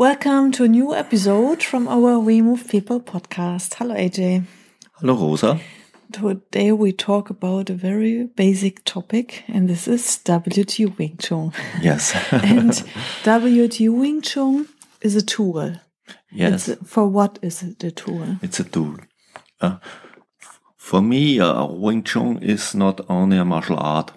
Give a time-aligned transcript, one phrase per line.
[0.00, 3.74] Welcome to a new episode from our We Move People podcast.
[3.74, 4.44] Hello, AJ.
[4.94, 5.60] Hello, Rosa.
[6.10, 11.52] Today we talk about a very basic topic, and this is WTU Wing Tsun.
[11.82, 12.14] Yes.
[12.32, 12.70] and
[13.24, 14.68] WTU Wing Tsun
[15.02, 15.74] is a tool.
[16.32, 16.68] Yes.
[16.68, 18.38] It's, for what is it a tool?
[18.40, 18.96] It's a tool.
[19.60, 19.76] Uh,
[20.78, 24.12] for me, uh, Wing Tsun is not only a martial art.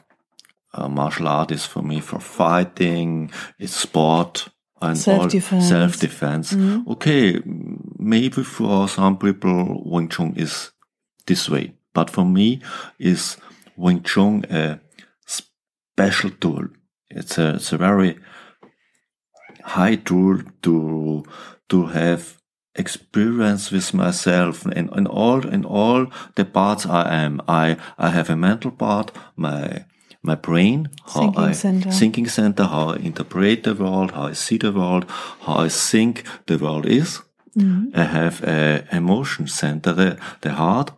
[0.74, 3.30] Uh, martial art is for me for fighting,
[3.60, 4.48] it's sport,
[4.84, 5.70] and self-defense.
[5.70, 6.54] self-defense.
[6.54, 6.88] Mm.
[6.88, 7.42] Okay,
[7.98, 10.72] maybe for some people Wing Tsun is
[11.26, 12.62] this way, but for me
[13.00, 13.38] is
[13.76, 14.80] Wing Tsun a
[15.26, 16.68] special tool.
[17.10, 18.18] It's a it's a very
[19.64, 21.24] high tool to
[21.70, 22.38] to have
[22.76, 27.42] experience with myself and in all in all the parts I am.
[27.48, 29.86] I I have a mental part, my
[30.24, 31.92] my brain, how thinking I center.
[31.92, 35.06] thinking center, how I interpret the world, how I see the world,
[35.42, 37.22] how I think the world is.
[37.58, 37.96] Mm.
[37.96, 40.92] I have a emotion center, the, the heart,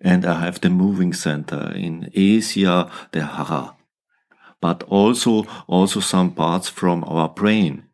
[0.00, 3.74] and I have the moving center in Asia, the hara,
[4.60, 7.84] but also also some parts from our brain.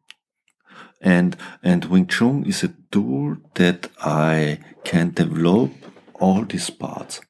[1.00, 5.70] And and Wing Tsun is a tool that I can develop
[6.20, 7.20] all these parts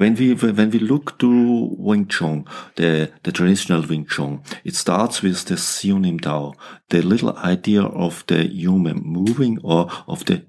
[0.00, 1.28] when we when we look to
[1.76, 6.54] Wing Tsun, the the traditional Wing Tsun, it starts with the Siu Nim Tao,
[6.88, 10.42] the little idea of the human moving or of the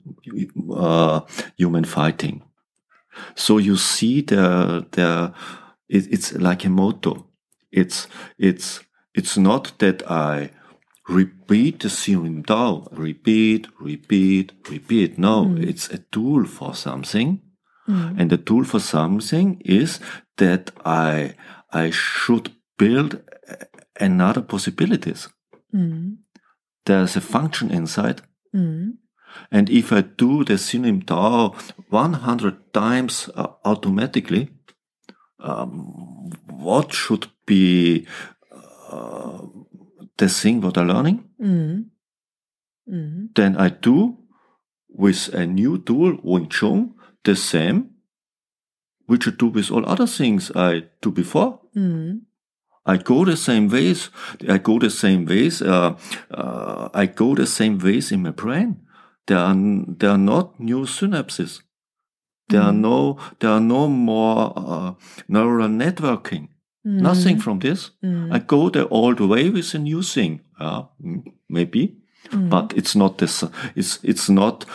[0.74, 1.20] uh,
[1.58, 2.44] human fighting.
[3.36, 5.34] So you see the the
[5.90, 7.28] it, it's like a motto.
[7.74, 8.08] It's
[8.38, 8.80] it's
[9.14, 10.52] it's not that I
[11.10, 15.18] repeat the Siu Nim Tao, repeat, repeat, repeat.
[15.18, 15.68] No, mm.
[15.68, 17.42] it's a tool for something
[17.88, 18.20] Mm.
[18.20, 20.00] And the tool for something is
[20.38, 21.36] that I
[21.72, 23.22] I should build
[24.00, 25.30] another possibilities.
[25.74, 26.18] Mm.
[26.86, 28.22] There's a function inside.
[28.56, 28.98] Mm.
[29.52, 31.56] And if I do the Nim Tao
[31.90, 34.50] 100 times uh, automatically,
[35.40, 38.06] um, what should be
[38.90, 39.42] uh,
[40.18, 41.24] the thing what I'm learning?
[43.36, 44.18] Then I do
[44.90, 46.94] with a new tool, Wing Tsun,
[47.24, 47.92] the same,
[49.06, 51.62] which I do with all other things I do before.
[51.76, 52.22] Mm.
[52.86, 54.10] I go the same ways.
[54.50, 55.62] I go the same ways.
[55.62, 55.96] Uh,
[56.32, 58.82] uh, I go the same ways in my brain.
[59.28, 61.62] There are there are not new synapses.
[62.50, 62.66] There mm.
[62.66, 64.94] are no there are no more uh,
[65.28, 66.48] neural networking.
[66.86, 67.02] Mm.
[67.02, 67.92] Nothing from this.
[68.04, 68.34] Mm.
[68.34, 70.42] I go the old way with a new thing.
[71.50, 72.01] maybe
[72.32, 72.50] Mm.
[72.50, 73.44] but it's not this
[73.76, 74.66] it's it's not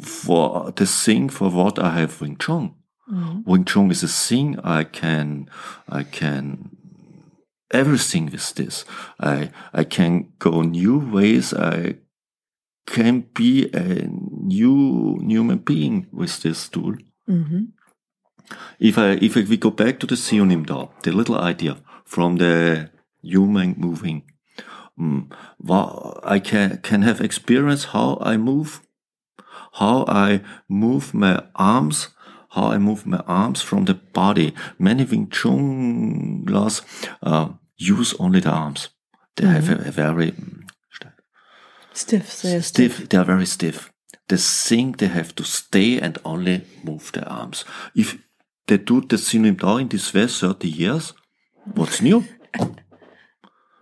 [0.00, 2.74] for the thing for what i have wing tsun
[3.06, 3.46] mm.
[3.46, 5.50] wing tsun is a thing i can
[5.90, 6.70] i can
[7.70, 8.86] everything with this
[9.20, 11.96] i i can go new ways i
[12.86, 16.96] can be a new human being with this tool
[17.28, 17.64] mm-hmm.
[18.78, 22.90] if i if we go back to the Siu Nim the little idea from the
[23.20, 24.22] human moving
[24.98, 25.32] Mm.
[26.24, 28.80] I can can have experience how I move,
[29.72, 32.08] how I move my arms,
[32.50, 34.54] how I move my arms from the body.
[34.78, 36.82] Many Wing Tsun laws
[37.22, 38.90] uh, use only the arms.
[39.34, 39.66] They mm -hmm.
[39.66, 40.32] have a, a very
[41.92, 42.40] stiff.
[42.40, 42.64] They stiff.
[42.64, 43.08] stiff.
[43.08, 43.92] They are very stiff.
[44.26, 47.64] They think they have to stay and only move their arms.
[47.94, 48.16] If
[48.66, 51.14] they do the Siu Nim Tao in this way 30 years,
[51.74, 52.24] what's new?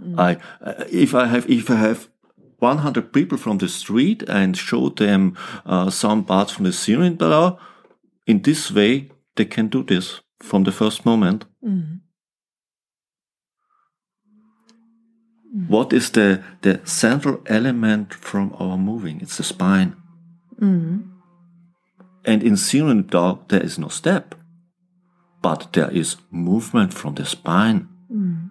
[0.01, 0.19] Mm.
[0.19, 2.09] I uh, if I have if I have
[2.59, 7.17] 100 people from the street and show them uh, some parts from the Siu Nim
[7.17, 7.59] Tao,
[8.27, 11.47] in this way they can do this from the first moment.
[11.65, 12.01] Mm.
[15.57, 15.69] Mm.
[15.69, 19.21] What is the the central element from our moving?
[19.21, 19.97] It's the spine.
[20.61, 21.09] Mm.
[22.25, 24.35] And in Nim Tao there is no step,
[25.43, 27.89] but there is movement from the spine.
[28.13, 28.50] Mm.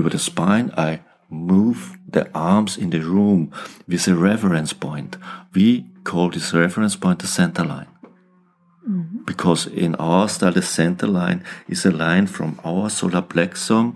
[0.00, 3.50] Über the spine, I move the arms in the room
[3.86, 5.18] with a reference point.
[5.54, 7.86] We call this reference point the center line.
[8.88, 9.24] Mm-hmm.
[9.26, 13.94] Because in our style, the center line is a line from our solar plexum,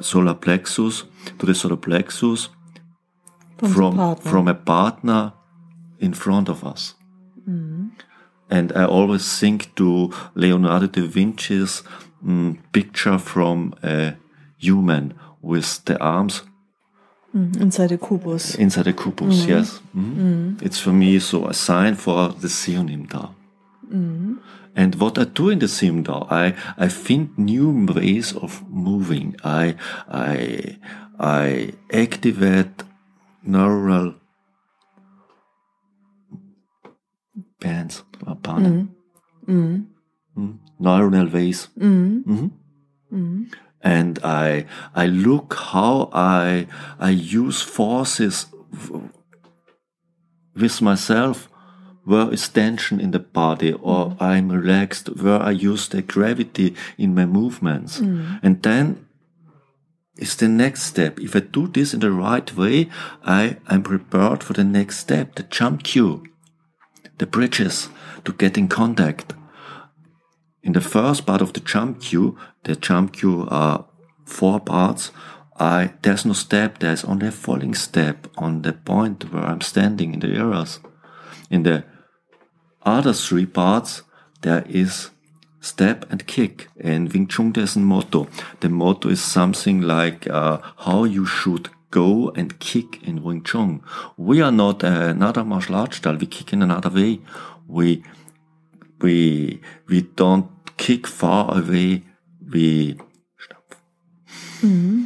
[0.00, 1.04] solar plexus
[1.38, 2.48] to the solar plexus
[3.58, 4.30] From from, partner.
[4.30, 5.32] from a partner
[5.98, 6.94] in front of us.
[8.50, 11.82] and I always think to Leonardo da Vinci's
[12.24, 14.14] mm, picture from a
[14.58, 15.12] human
[15.52, 16.42] with the arms
[17.36, 18.44] Mm, inside the kubus.
[18.64, 19.36] inside the kubus.
[19.48, 20.62] Yes, Mhm.
[20.66, 23.28] it's for me so a sign for the Sionim Dao.
[24.76, 26.54] And what I do in the Sim Dao, I
[26.84, 28.52] I find new ways of
[28.88, 29.28] moving.
[29.44, 29.74] I
[30.08, 30.78] I
[31.18, 31.72] I
[32.04, 32.76] activate
[33.56, 34.14] neural
[37.60, 38.88] bands, or band,
[39.46, 39.84] Mm.
[40.86, 41.68] neural ways.
[41.78, 42.50] Mhm.
[43.84, 46.66] And I I look how I
[46.98, 48.46] I use forces
[50.56, 51.48] with myself.
[52.04, 53.72] Where is tension in the body?
[53.72, 54.22] Or mm-hmm.
[54.22, 58.00] I'm relaxed, where I use the gravity in my movements.
[58.00, 58.40] Mm.
[58.42, 59.06] And then
[60.16, 61.18] is the next step.
[61.18, 62.88] If I do this in the right way,
[63.24, 66.22] I am prepared for the next step, the Chum Kiu,
[67.18, 67.88] the bridges
[68.24, 69.34] to get in contact.
[70.64, 73.84] In the first part of the Chum Kiu, the Chum Kiu are
[74.24, 75.10] four parts.
[75.60, 80.14] I there's no step, there's only a falling step on the point where I'm standing
[80.14, 80.80] in the areas.
[81.50, 81.84] In the
[82.82, 84.02] other three parts,
[84.40, 85.10] there is
[85.60, 86.68] step and kick.
[86.76, 88.26] In Wing Tsun, there's a motto.
[88.60, 93.82] The motto is something like uh, how you should go and kick in Wing Tsun.
[94.16, 96.16] We are not another martial arts style.
[96.16, 97.20] We kick in another way.
[97.68, 98.02] We
[99.00, 102.02] we we don't kick far away.
[102.52, 102.98] We
[103.38, 103.74] stop
[104.60, 105.04] mm-hmm.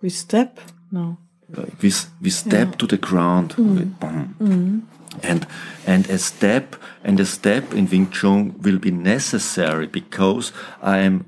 [0.00, 0.60] We step.
[0.90, 1.18] No.
[1.56, 3.78] Uh, we, we step to the ground mm.
[3.78, 4.36] We- boom.
[4.40, 4.78] Mm-hmm.
[5.22, 5.46] and
[5.86, 11.26] and a step and a step in Wing Tsun will be necessary because I am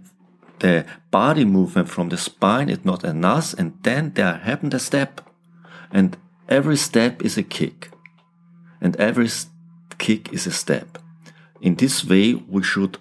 [0.60, 5.20] the body movement from the spine is not enough and then there happened a step
[5.90, 6.16] and
[6.48, 7.90] every step is a kick
[8.80, 9.28] and every
[9.98, 10.98] kick is a step
[11.60, 12.96] in this way we should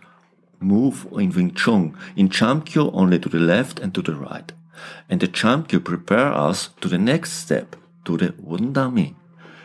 [0.63, 1.95] move in Wing Tsun.
[2.15, 4.51] In Chum Kiu only to the left and to the right.
[5.09, 7.75] And the Chum Kiu prepare us to the next step,
[8.05, 9.15] to the wooden dummy.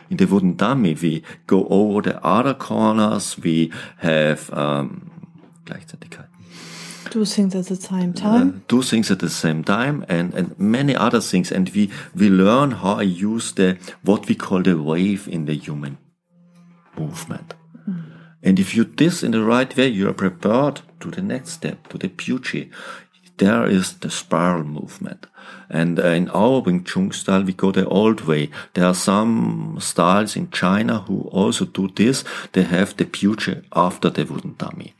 [0.09, 5.11] In the wooden dummy, we go over the other corners, we have um,
[5.65, 6.25] Gleichzeitigkeit.
[7.11, 8.63] Do things at the same time.
[8.67, 12.71] do things at the same time and, and many other things and we we learn
[12.71, 15.97] how I use the what we call the wave in the human
[16.95, 17.55] movement
[18.43, 21.51] and if you do this in the right way you are prepared to the next
[21.51, 22.69] step to the Puji.
[23.39, 25.25] there is the spiral movement.
[25.69, 28.49] And uh, in our Wing Tsun style we go the old way.
[28.73, 32.23] There are some styles in China who also do this.
[32.51, 34.93] They have the Puji after the wooden dummy.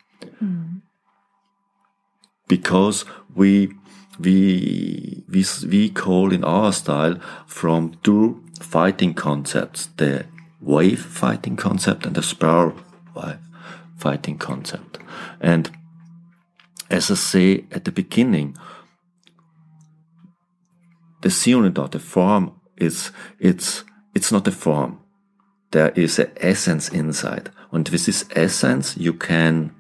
[2.47, 3.05] Because
[3.35, 3.73] we
[4.19, 10.25] we we we call in our style from two fighting concepts the
[10.61, 12.73] wave fighting concept and the spiral
[13.97, 14.97] fighting concept.
[15.39, 15.69] And
[16.89, 18.57] as I say at the beginning
[21.21, 23.83] the Siu Nim Tao, the form is it's
[24.15, 25.00] it's not a form
[25.71, 29.75] there is an essence inside and with this essence you can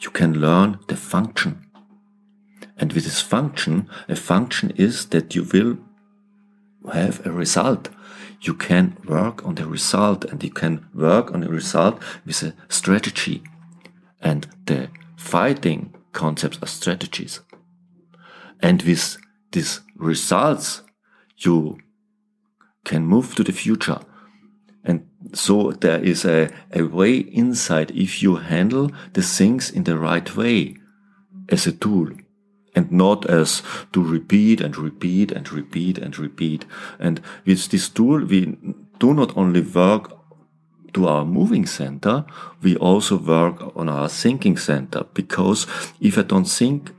[0.00, 1.66] you can learn the function.
[2.78, 5.78] And with this function, a function is that you will
[6.92, 7.88] have a result.
[8.42, 12.54] You can work on the result and you can work on the result with a
[12.68, 13.42] strategy.
[14.20, 17.40] And the fighting concepts are strategies.
[18.60, 19.18] And with
[19.52, 20.82] these results,
[21.36, 21.78] you
[22.84, 24.00] can move to the future.
[24.84, 29.98] And so there is a, a way inside if you handle the things in the
[29.98, 30.76] right way
[31.48, 32.10] as a tool
[32.74, 36.64] and not as to repeat and repeat and repeat and repeat.
[36.98, 38.56] And with this tool, we
[38.98, 40.15] do not only work
[40.96, 42.24] to our moving center,
[42.62, 45.66] we also work on our thinking center because
[46.00, 46.90] if I don't think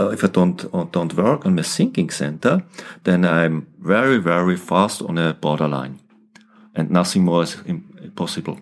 [0.00, 2.64] uh, if I don't uh, don't work on my thinking center,
[3.04, 6.00] then I'm very very fast on a borderline
[6.74, 7.56] and nothing more is
[8.16, 8.58] possible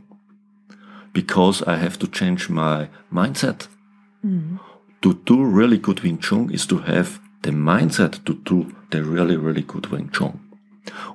[1.12, 3.68] because I have to change my mindset.
[5.00, 9.36] To do really good Wing Tsun is to have the mindset to do the really,
[9.36, 10.38] really good Wing Tsun.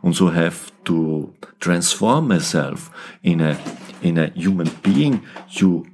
[0.03, 2.89] And so have to transform myself
[3.23, 3.57] in a,
[4.01, 5.23] in a human being.
[5.49, 5.85] You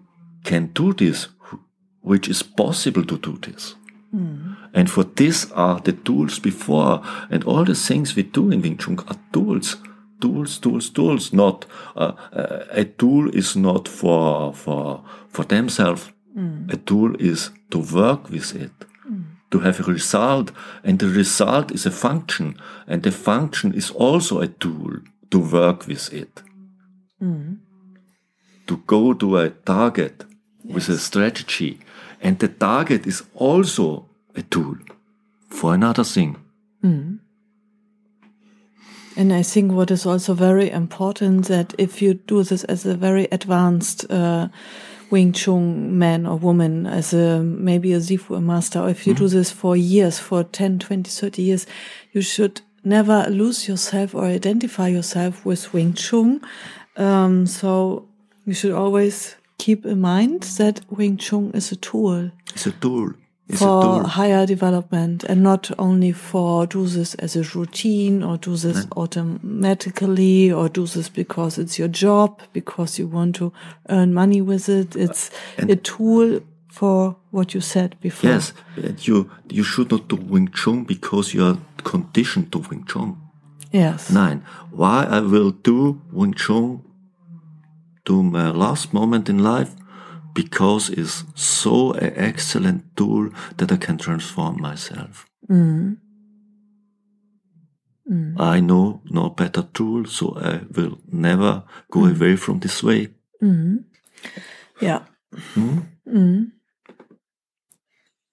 [0.44, 1.28] can do this,
[2.02, 3.76] which is possible to do this.
[4.74, 7.02] And for this are the tools before,
[7.32, 9.78] and all the things we do in Wing Tsun are tools,
[10.22, 11.34] tools, tools, tools.
[11.34, 11.66] Not
[11.96, 16.12] uh, uh, a tool is not for for for themselves.
[16.70, 18.72] A tool is to work with it,
[19.54, 20.52] to have a result,
[20.84, 22.56] and the result is a function,
[22.88, 24.94] and the function is also a tool
[25.30, 26.42] to work with it,
[28.68, 30.26] to go to a target
[30.64, 31.80] with a strategy.
[32.20, 34.78] And the target is also a tool
[35.50, 36.38] for another thing.
[39.16, 42.96] And I think what is also very important that if you do this as a
[42.96, 44.48] very advanced uh,
[45.14, 49.28] Wing Tsun man or woman, as a maybe a Sifu master, or if you do
[49.28, 51.68] this for years, for 10, 20, 30 years,
[52.14, 56.42] you should never lose yourself or identify yourself with Wing Tsun.
[56.98, 58.08] Um, so
[58.48, 63.14] you should always keep in mind that Wing Tsun is a tool It's a tool.
[63.50, 68.38] It's a for higher development and not only for do this as a routine or
[68.38, 73.52] do this automatically or do this because it's your job, because you want to
[73.90, 74.96] earn money with it.
[74.96, 78.30] Uh, it's a tool for what you said before.
[78.30, 82.86] Yes, and you you should not do Wing Tsun because you are conditioned to Wing
[82.86, 83.18] Tsun.
[83.72, 84.10] Yes.
[84.10, 84.44] Nine.
[84.72, 86.82] Why I will do Wing Tsun
[88.06, 89.76] to my last moment in life?
[90.34, 95.28] Because it's so an excellent tool that I can transform myself.
[95.50, 95.98] Mm.
[98.38, 102.16] I know no better tool, so I will never go mm.
[102.16, 103.10] away from this way.
[103.42, 103.86] Mm.
[104.82, 105.04] Yeah.
[105.54, 105.80] Hmm?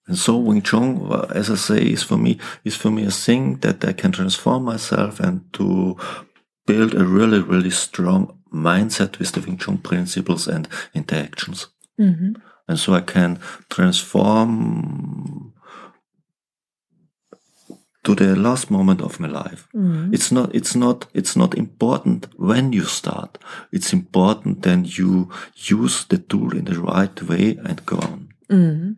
[0.07, 3.11] And so Wing Tsun, uh, as I say, is for me is for me a
[3.11, 5.95] thing that I can transform myself and to
[6.65, 11.67] build a really really strong mindset with the Wing Tsun principles and interactions.
[12.01, 12.31] Mm-hmm.
[12.67, 13.39] And so I can
[13.69, 15.53] transform
[18.03, 19.67] to the last moment of my life.
[19.75, 20.13] Mm-hmm.
[20.13, 23.37] It's not it's not it's not important when you start.
[23.71, 28.29] It's important then you use the tool in the right way and go on.
[28.49, 28.91] Mm-hmm.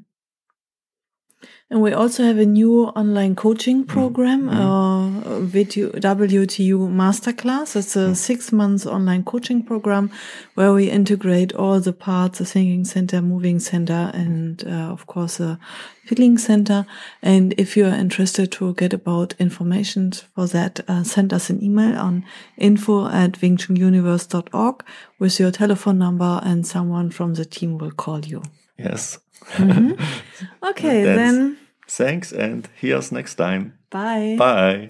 [1.74, 7.76] And we also have a new online coaching program, uh, video, WTU Masterclass.
[7.76, 10.12] It's a six months online coaching program
[10.54, 15.38] where we integrate all the parts, the thinking center, moving center, and uh, of course,
[15.38, 15.58] the
[16.06, 16.86] feeling center.
[17.24, 21.64] And if you are interested to get about information for that, uh, send us an
[21.64, 22.24] email on
[22.56, 24.86] info at wingtsununiverse.org
[25.18, 28.44] with your telephone number and someone from the team will call you.
[28.78, 29.18] Yes.
[30.64, 33.78] Okay, That's- then Thanks and here's next time.
[33.90, 34.36] bye.
[34.38, 34.90] Bye.